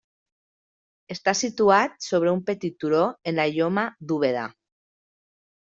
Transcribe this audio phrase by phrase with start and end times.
[1.15, 4.51] Està situat sobre un petit turó en la lloma d'Úbeda.